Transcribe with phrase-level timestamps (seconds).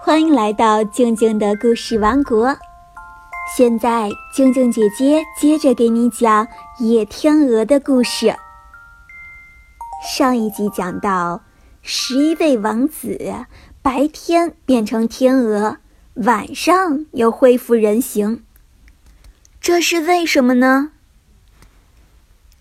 [0.00, 2.56] 欢迎来到静静的故事王国。
[3.56, 6.46] 现在，静静姐姐接着给你讲
[6.78, 8.34] 野天鹅的故事。
[10.16, 11.42] 上一集讲到，
[11.82, 13.44] 十一位王子
[13.82, 15.78] 白天变成天鹅，
[16.14, 18.44] 晚上又恢复人形。
[19.60, 20.92] 这是为什么呢？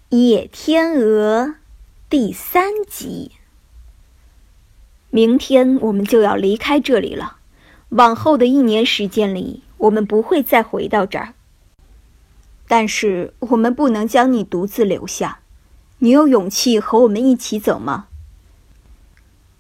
[0.09, 1.55] 野天鹅
[2.09, 3.33] 第三集。
[5.17, 7.37] 明天我们就要离开这里了。
[7.89, 11.33] 往后的一年时间里，我们不会再回到这儿。
[12.67, 15.39] 但是我们不能将你独自留下。
[15.97, 18.05] 你有勇气和我们一起走吗？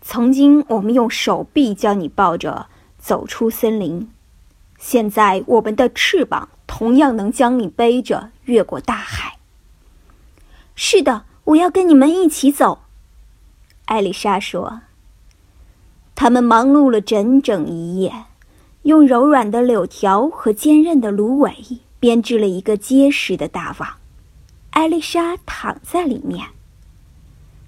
[0.03, 2.67] 曾经我们用手臂将你抱着
[2.99, 4.07] 走出森林，
[4.77, 9.39] 现在我们的翅膀同样能将你背着越过大海。
[10.75, 12.83] 是的，我要跟你们一起走。
[13.85, 14.81] 艾丽莎说。
[16.19, 18.11] 他们忙碌了整整一夜，
[18.81, 21.53] 用柔软的柳条和坚韧的芦苇
[21.99, 23.87] 编织了一个结实的大网。
[24.71, 26.47] 艾丽莎躺在里面。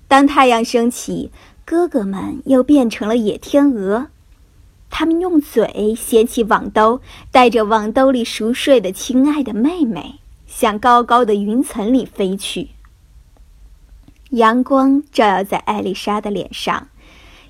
[0.07, 1.31] 当太阳升起，
[1.63, 4.07] 哥哥们又变成了野天鹅，
[4.89, 10.15] 他们用嘴掀起网兜，带着网兜里熟睡的亲爱的妹妹，
[10.47, 12.69] 向高高的云层里飞去。
[14.31, 16.87] 阳光照耀在艾丽莎的脸上。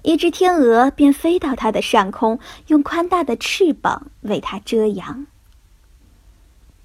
[0.02, 5.28] 一只天鹅便飞到它的上空，用宽大的翅膀为它遮阳。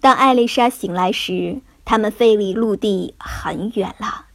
[0.01, 4.27] 当艾丽莎醒来时，它们飞离陆地很远了。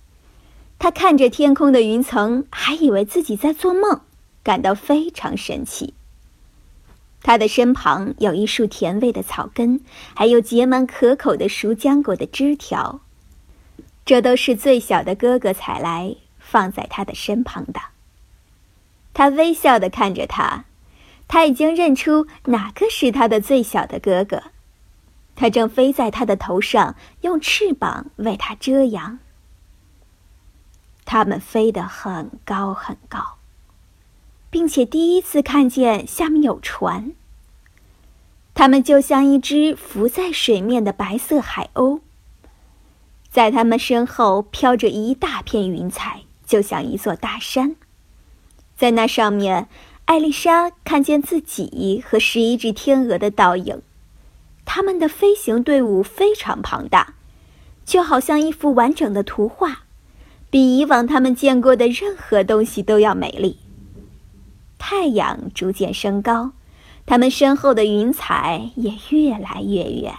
[0.79, 4.01] 她看着天空的云层，还以为自己在做梦，
[4.43, 5.93] 感到非常神奇。
[7.21, 9.81] 她的身旁有一束甜味的草根，
[10.15, 13.01] 还有结满可口的熟浆果的枝条，
[14.05, 17.81] 这都是最小的哥哥采来放在他的身旁的。
[19.13, 20.65] 他微笑地看着他，
[21.27, 24.43] 他已经认出哪个是他的最小的哥哥。
[25.35, 29.19] 他正飞在他的头上，用翅膀为他遮阳。
[31.05, 33.37] 他们飞得很高很高，
[34.49, 37.13] 并且第一次看见下面有船。
[38.53, 42.01] 他们就像一只浮在水面的白色海鸥，
[43.29, 47.77] 在他们身后飘着一大片云彩，就像一座大山。
[48.79, 49.67] 在那上面，
[50.05, 53.81] 艾丽莎看见自己和十一只天鹅的倒影，
[54.63, 57.15] 他们的飞行队伍非常庞大，
[57.83, 59.79] 就好像一幅完整的图画，
[60.49, 63.59] 比以往他们见过的任何东西都要美丽。
[64.77, 66.53] 太阳逐渐升高，
[67.05, 70.15] 他们身后的云彩也越来越远，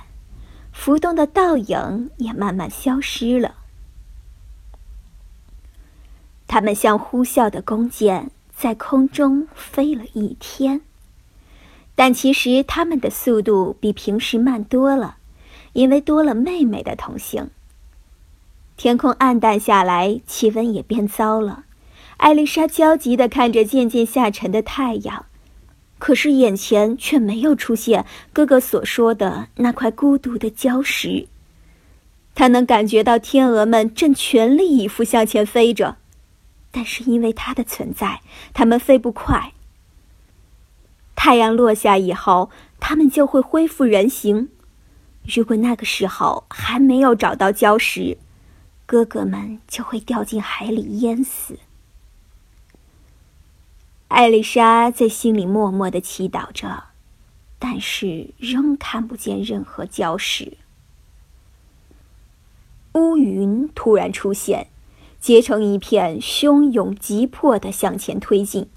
[0.70, 3.54] 浮动的倒影也慢慢消失了。
[6.46, 8.30] 他们像呼啸的弓箭。
[8.60, 10.82] 在空中飞了一天，
[11.94, 15.16] 但其实他们的速度比平时慢多了，
[15.72, 17.48] 因为多了妹妹的同行。
[18.76, 21.64] 天空暗淡下来，气温也变糟了。
[22.18, 25.24] 艾丽莎焦急地看着渐渐下沉的太阳，
[25.98, 28.04] 可是眼前却没有出现
[28.34, 31.28] 哥哥所说的那块孤独的礁石。
[32.34, 35.96] 她能感觉到天鹅们正全力以赴向前飞着。
[36.70, 38.20] 但是因为它的存在，
[38.52, 39.52] 它们飞不快。
[41.16, 44.48] 太阳落下以后，它们就会恢复人形。
[45.24, 48.16] 如果那个时候还没有找到礁石，
[48.86, 51.58] 哥哥们就会掉进海里淹死。
[54.08, 56.84] 艾丽莎在心里默默的祈祷着，
[57.58, 60.56] 但是仍看不见任何礁石。
[62.94, 64.68] 乌云突然出现。
[65.20, 68.70] 结成一片，汹涌急迫的向前推进，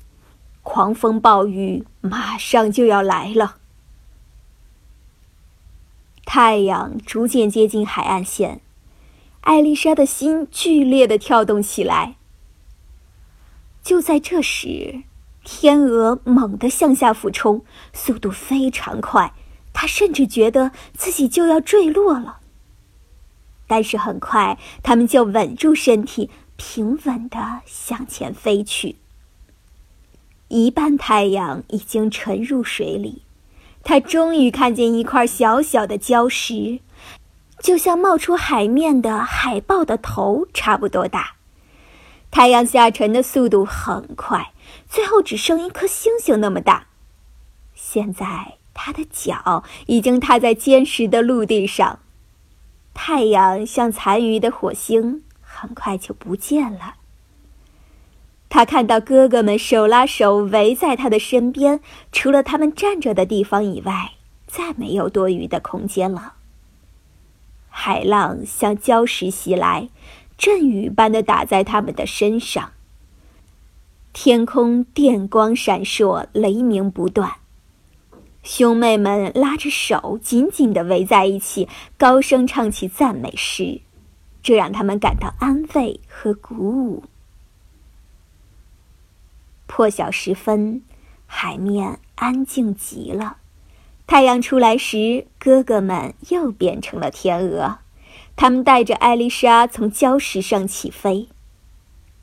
[0.61, 3.55] 狂风暴雨马上就要来了。
[6.25, 8.61] 太阳逐渐接近海岸线，
[9.41, 12.15] 艾丽莎的心剧烈的跳动起来。
[13.81, 15.03] 就在这时，
[15.43, 17.63] 天鹅猛地向下俯冲，
[17.93, 19.33] 速度非常快，
[19.73, 22.39] 它甚至觉得自己就要坠落了。
[23.73, 28.97] 但是很快，他们就稳住身体，平稳地向前飞去。
[30.49, 33.23] 一半太阳已经沉入水里，
[33.81, 36.81] 他终于看见一块小小的礁石，
[37.57, 41.37] 就像冒出海面的海豹的头差不多大。
[42.29, 44.51] 太阳下沉的速度很快，
[44.87, 46.85] 最后只剩一颗星星那么大。
[47.73, 51.97] 现在，他的脚已经踏在坚实的陆地上。
[52.93, 56.95] 太阳像残余的火星，很快就不见了。
[58.49, 61.79] 他看到哥哥们手拉手围在他的身边，
[62.11, 64.11] 除了他们站着的地方以外，
[64.45, 66.33] 再没有多余的空间了。
[67.69, 69.89] 海浪像礁石袭来，
[70.37, 72.73] 阵雨般的打在他们的身上。
[74.13, 77.31] 天空电光闪烁，雷鸣不断。
[78.43, 83.79] 兄妹们拉着手，紧紧的围在一起，高声唱起赞美诗，
[84.41, 87.03] 这让他们感到安慰和鼓舞。
[89.65, 90.83] 破晓时分，
[91.25, 93.37] 海面安静极了。
[94.05, 97.79] 太阳出来时，哥哥们又变成了天鹅，
[98.35, 101.29] 他们带着艾丽莎从礁石上起飞。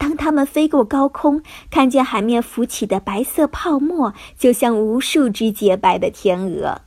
[0.00, 6.80] 当他们飞过高空，看见海面浮起的白色泡沫，就像无数只洁白的天鹅。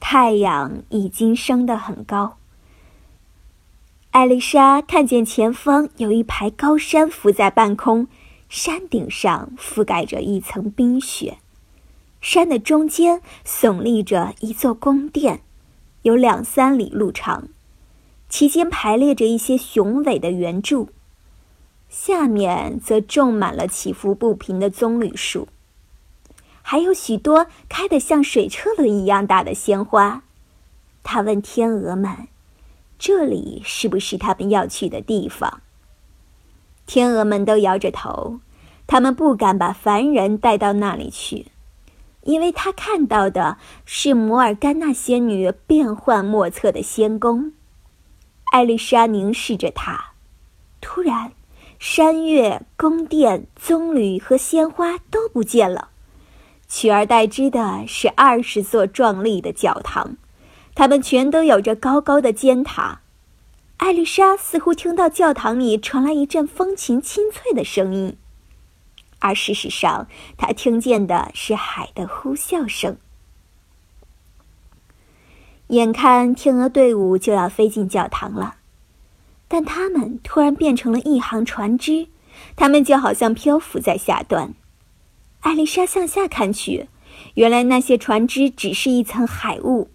[0.00, 2.38] 太阳已经升得很高。
[4.10, 8.08] 艾丽莎看见前方有一排高山浮在半空，
[8.48, 11.38] 山顶上覆盖着一层冰雪，
[12.20, 15.42] 山的中间耸立着一座宫殿，
[16.02, 17.46] 有两三里路长。
[18.30, 20.88] 其间排列着一些雄伟的圆柱，
[21.88, 25.48] 下面则种满了起伏不平的棕榈树，
[26.62, 30.22] 还有许多开得像水车轮一样大的鲜花。
[31.02, 32.28] 他问天鹅们
[32.98, 35.60] ：“这里是不是他们要去的地方？”
[36.86, 38.38] 天鹅们都摇着头，
[38.86, 41.46] 他们不敢把凡人带到那里去，
[42.22, 47.52] 因为他看到的是摩尔甘娜仙女变幻莫测的仙宫。
[48.50, 50.12] 艾丽莎凝视着他，
[50.80, 51.32] 突然，
[51.78, 55.90] 山岳、宫殿、棕榈和鲜花都不见了，
[56.68, 60.16] 取而代之的是二十座壮丽的教堂，
[60.74, 63.02] 它们全都有着高高的尖塔。
[63.76, 68.16] 艾丽莎似乎听到教堂里传来一阵风琴清脆的声音，
[69.20, 72.96] 而事实上，她听见的是海的呼啸声。
[75.70, 78.56] 眼看天鹅队伍就要飞进教堂了，
[79.46, 82.08] 但他们突然变成了一行船只，
[82.56, 84.52] 他们就好像漂浮在下端。
[85.42, 86.88] 艾丽莎向下看去，
[87.34, 89.88] 原来那些船只只是一层海雾。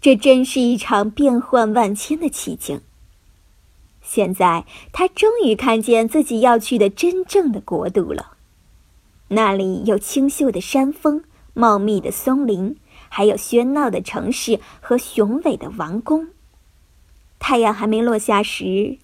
[0.00, 2.80] 这真是一场变幻万千的奇景。
[4.02, 8.32] 现在，她终于看见自己要去的真正的国度了，
[9.28, 11.22] 那里有清秀的山峰、
[11.54, 12.76] 茂密的松林。
[13.16, 16.30] 还有喧闹的城市和雄伟的王宫。
[17.38, 18.98] 太阳还没落下时，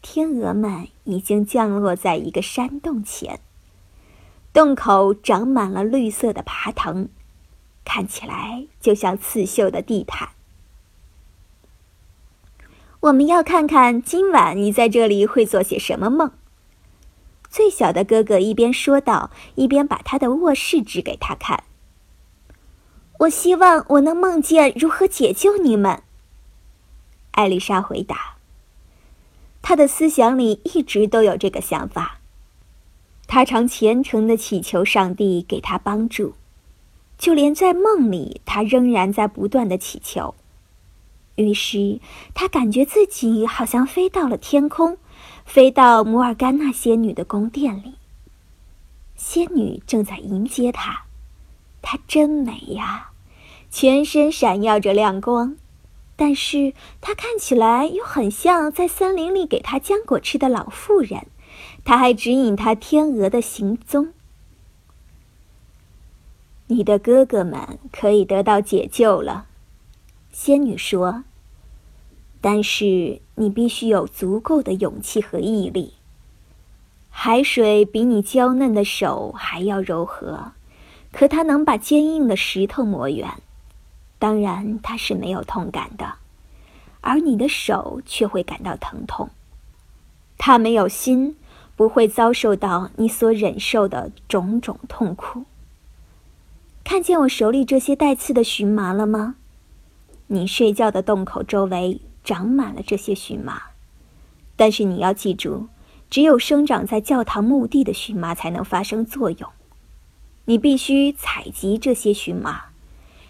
[0.00, 3.40] 天鹅们已经降落在一个山洞前。
[4.52, 7.08] 洞口长满了绿色的爬藤，
[7.84, 10.28] 看起来就像刺绣的地毯。
[13.00, 16.30] 我们要看看今晚你在这里会做些什么梦。
[17.50, 21.64] 最小的哥哥一边说道，一边把他的卧室指给他看。
[23.20, 26.02] 我希望我能梦见如何解救你们。”
[27.32, 28.36] 艾丽莎回答。
[29.62, 32.20] 她的思想里一直都有这个想法。
[33.26, 36.34] 她常虔诚的祈求上帝给她帮助，
[37.18, 40.34] 就连在梦里，她仍然在不断的祈求。
[41.34, 42.00] 于是，
[42.32, 44.98] 她感觉自己好像飞到了天空，
[45.44, 47.94] 飞到摩尔甘娜仙女的宫殿里。
[49.16, 51.05] 仙女正在迎接她。
[51.88, 53.10] 她真美呀，
[53.70, 55.56] 全身闪耀着亮光，
[56.16, 61.28] 但是她看起来又很像在森林里给她浆果吃的老妇人。
[61.84, 64.12] 她还指引她天鹅的行踪。
[66.66, 69.46] 你的哥哥们可以得到解救了，
[70.32, 71.22] 仙女说。
[72.40, 75.94] 但是你必须有足够的勇气和毅力。
[77.10, 80.50] 海水比你娇嫩的手还要柔和。
[81.16, 83.40] 可它能把坚硬的石头磨圆，
[84.18, 86.16] 当然它是没有痛感的，
[87.00, 89.30] 而你的手却会感到疼痛。
[90.36, 91.34] 它没有心，
[91.74, 95.44] 不会遭受到你所忍受的种种痛苦。
[96.84, 99.36] 看见我手里这些带刺的荨麻了吗？
[100.26, 103.62] 你睡觉的洞口周围长满了这些荨麻，
[104.54, 105.68] 但是你要记住，
[106.10, 109.50] 只有生长在教堂墓地的荨麻才能发生作用。
[110.46, 112.66] 你必须采集这些荨麻，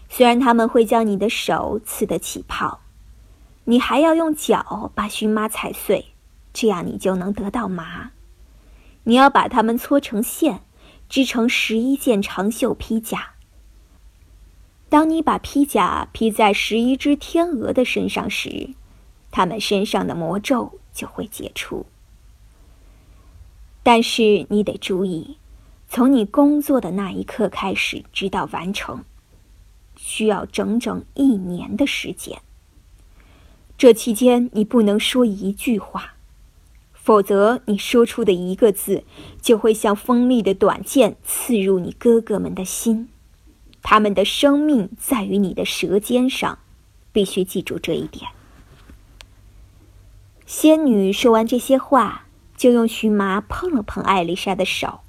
[0.08, 2.80] 虽然它们会将你的手刺得起泡，
[3.64, 6.06] 你还要用脚把荨麻踩碎，
[6.52, 8.12] 这样你就能得到麻。
[9.04, 10.61] 你要把它们搓成线，
[11.08, 13.30] 织成十一件长袖披甲。
[14.88, 18.75] 当你把披甲披在十一只天鹅的身上时，
[19.30, 21.87] 它们身上的魔咒就会解除。
[23.82, 25.38] 但是你得注意，
[25.97, 29.03] 从你工作的那一刻开始，直到完成，
[29.97, 32.38] 需要整整一年的时间。
[33.79, 36.17] 这期间你不能说一句话，
[36.93, 39.05] 否则你说出的一个字
[39.41, 43.09] 就会像锋利的短剑刺入你哥哥们的心，
[43.81, 46.59] 他们的生命在于你的舌尖上，
[47.11, 48.31] 必须记住这一点。
[50.45, 52.25] 仙女说完这些话。
[52.59, 55.00] 就用荨麻碰了碰艾丽莎的手，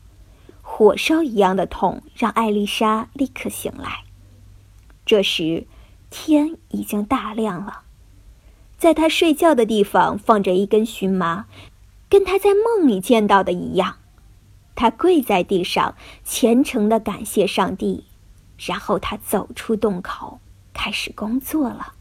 [0.77, 4.03] 火烧一样的痛让艾丽莎立刻醒来。
[5.07, 5.65] 这时，
[6.11, 7.81] 天已经大亮了，
[8.77, 11.47] 在她睡觉的地方放着一根荨麻，
[12.07, 13.95] 跟她在梦里见到的一样。
[14.75, 18.05] 她跪在地上，虔诚的感谢上帝，
[18.59, 20.39] 然后她走出洞口，
[20.75, 21.93] 开始工作了。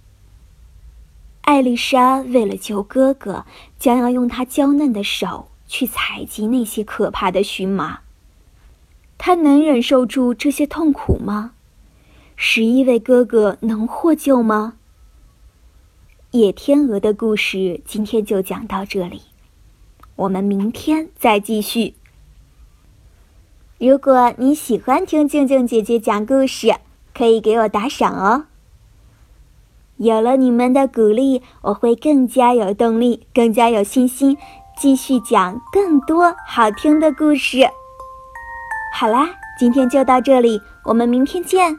[1.40, 3.46] 艾丽莎为了救哥哥，
[3.78, 8.00] 将要用她娇嫩的手去采集那些可怕的荨麻。
[9.26, 11.54] 他能忍受住这些痛苦吗？
[12.36, 14.74] 十一位哥哥能获救吗？
[16.30, 19.22] 野天鹅的故事今天就讲到这里，
[20.14, 21.94] 我们明天再继续。
[23.78, 26.76] 如果你喜欢听静静姐姐讲故事，
[27.12, 28.44] 可以给我打赏哦。
[29.96, 34.38] 有了你们的鼓励，我会更加有动力，更加有信心，
[34.78, 37.68] 继续讲更多好听的故事。
[38.98, 41.78] 好啦，今天就到这里，我们明天见。